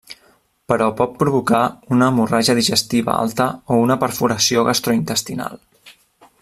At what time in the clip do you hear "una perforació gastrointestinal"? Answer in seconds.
3.85-5.65